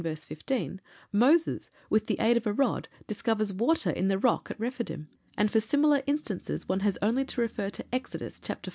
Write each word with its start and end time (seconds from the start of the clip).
verse 0.03 0.23
15, 0.25 0.81
Moses 1.13 1.69
with 1.87 2.07
the 2.07 2.17
aid 2.19 2.35
of 2.35 2.47
a 2.47 2.53
rod 2.53 2.87
discovers 3.05 3.53
water 3.53 3.91
in 3.91 4.07
the 4.07 4.17
rock 4.17 4.49
at 4.49 4.59
Rephidim, 4.59 5.07
and 5.37 5.51
for 5.51 5.59
similar 5.59 6.01
instances 6.07 6.67
one 6.67 6.79
has 6.79 6.97
only 7.03 7.23
to 7.25 7.39
refer 7.41 7.69
to 7.69 7.85
Exodus, 7.93 8.39
chapter 8.39 8.69
xiv. 8.69 8.69